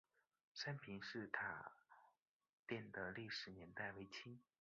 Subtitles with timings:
[0.55, 1.73] 三平寺塔
[2.65, 4.41] 殿的历史年代为清。